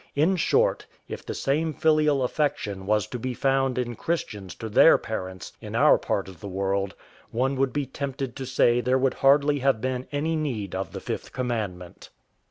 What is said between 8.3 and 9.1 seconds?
to say there